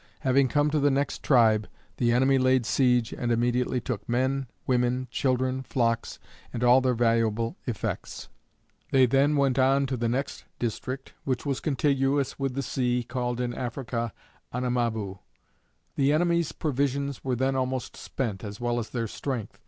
Having 0.21 0.47
come 0.47 0.71
to 0.71 0.79
the 0.79 0.89
next 0.89 1.21
tribe, 1.21 1.67
the 1.97 2.11
enemy 2.11 2.39
laid 2.39 2.65
siege 2.65 3.13
and 3.13 3.31
immediately 3.31 3.79
took 3.79 4.09
men, 4.09 4.47
women, 4.65 5.07
children, 5.11 5.61
flocks, 5.61 6.17
and 6.51 6.63
all 6.63 6.81
their 6.81 6.95
valuable 6.95 7.55
effects. 7.67 8.27
They 8.89 9.05
then 9.05 9.35
went 9.35 9.59
on 9.59 9.85
to 9.85 9.97
the 9.97 10.09
next 10.09 10.45
district 10.57 11.13
which 11.23 11.45
was 11.45 11.59
contiguous 11.59 12.39
with 12.39 12.55
the 12.55 12.63
sea, 12.63 13.03
called 13.03 13.39
in 13.39 13.53
Africa, 13.53 14.11
Anamaboo. 14.51 15.19
The 15.95 16.11
enemies 16.13 16.51
provisions 16.51 17.23
were 17.23 17.35
then 17.35 17.55
almost 17.55 17.95
spent, 17.95 18.43
as 18.43 18.59
well 18.59 18.79
as 18.79 18.89
their 18.89 19.07
strength. 19.07 19.59